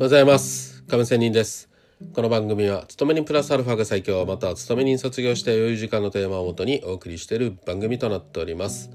[0.00, 0.82] ございます。
[0.84, 1.68] 亀仙人です。
[2.14, 8.88] この番組は勤め人プラスアルファが最強または勤め人卒業して余裕時間のテーマをもとにお送りしている番組となっております。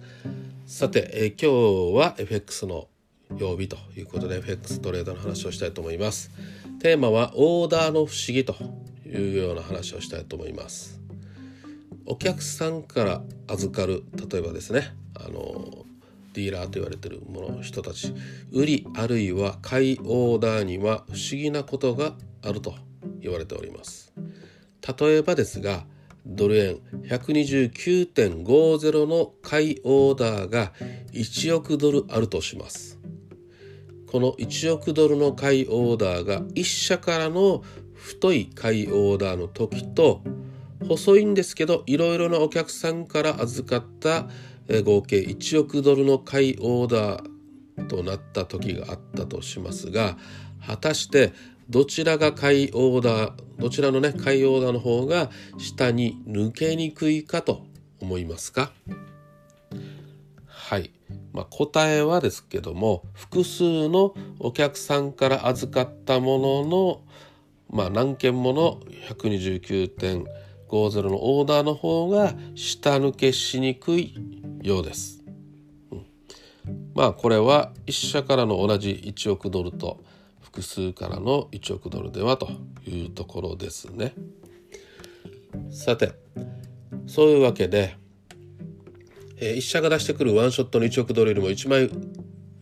[0.65, 2.87] さて、え、今日は FX の
[3.37, 6.31] 曜日ということで FX トレードの話をしたいと思います。
[6.81, 8.55] テーマはオーダーの不思議と
[9.05, 10.99] いうような話をしたいと思います。
[12.07, 15.84] お客さんから預かる例えばですねあの
[16.35, 18.13] ディーラーと言われてるもの人たち。
[18.51, 22.75] 売りあるいは買いオーダーには不思議なことがあると
[23.21, 24.13] 言われております。
[24.99, 25.85] 例えばですが
[26.25, 30.73] ドル円129.50の買いオーダーが
[31.13, 32.99] 1億ドルあるとします。
[34.07, 40.21] この1億ドルの買いオーダーが1社からの太い買いオーダーの時と
[40.87, 44.27] 細いんですけどいろいろなお客さんから預かった
[44.67, 50.17] 合計1億ドルの買いオーダーとなった時があったとしますが
[50.65, 51.33] 果たして
[51.69, 57.65] どちらが買いオーダーどちらのね買いオーダーの方が下に抜けにくいかと
[57.99, 58.71] 思いますか？
[60.47, 60.91] はい、
[61.31, 67.01] まあ、答えはですけども複数のお客さんから預かったものの、
[67.69, 74.15] まあ、何件もの129.50のオーダーの方が下抜けしにくい
[74.67, 75.23] ようです。
[75.91, 76.05] うん、
[76.95, 80.03] まあこれは1社からの同じ1億ドルと
[80.41, 82.49] 複数からの1億ドルではと
[82.87, 84.13] いうところですね。
[85.69, 86.13] さて
[87.07, 87.95] そういうわけで、
[89.37, 91.89] えー、1社が出してくるワンショットの1億ドルよりも1枚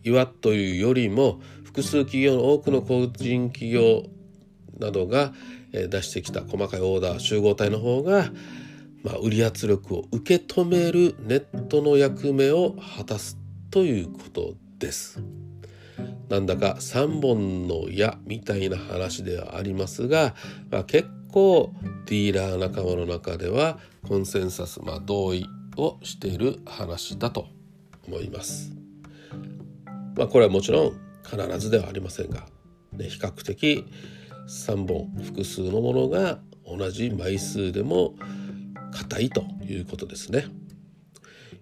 [0.02, 4.04] 岩というよりも複数企業の多くの個人企業
[4.78, 5.32] などが
[5.72, 8.30] 出してきた細かいオーダー集合体の方が
[9.04, 13.38] まあ、売り圧力を受け止めるネットの役目を果たす
[13.70, 15.22] ということです。
[16.30, 20.34] なんだか3本の矢みたいな話ではありますが、
[20.70, 21.74] まあ、結構
[22.06, 23.78] ディーラー仲間の中では
[24.08, 27.46] コンセンサス、まあ、同意をしている話だと
[28.08, 28.72] 思います。
[30.16, 30.92] まあ、これはもちろん
[31.24, 32.46] 必ずではありませんが、
[32.92, 33.84] ね、比較的
[34.48, 38.14] 3本複数のものが同じ枚数でも
[38.94, 40.46] 硬いということですね。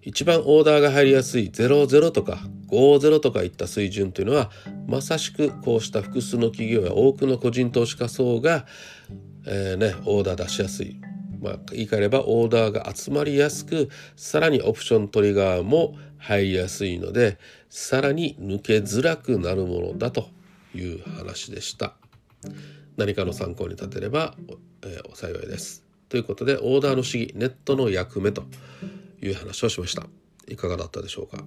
[0.01, 2.39] 一番オーダーが入りやすい00とか
[2.69, 4.51] 50とかいった水準というのは
[4.87, 8.65] まさしくこうした複数の企業や多くの個人投資家層が、
[9.45, 10.99] えー、ね、オーダー出しやすい、
[11.41, 17.37] まあ、言い換えればオーダーが集まりやすくさらにオプショントリガーも入りやすいので
[17.69, 20.27] さらに抜けづらくなるものだと
[20.75, 21.93] いう話でした。
[22.97, 24.35] 何かの参考に立てれば、
[24.83, 25.83] えー、お幸いです。
[26.13, 28.43] ということでオーダーの主義ネットの役目と
[29.19, 30.05] いう話をしました。
[30.47, 31.43] いかがだったでしょうか？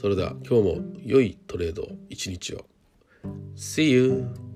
[0.00, 2.66] それでは今日も良いトレード一日を。
[3.54, 4.51] See you!